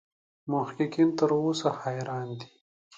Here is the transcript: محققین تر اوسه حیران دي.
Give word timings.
محققین 0.51 1.09
تر 1.17 1.29
اوسه 1.41 1.69
حیران 1.81 2.27
دي. 2.39 2.47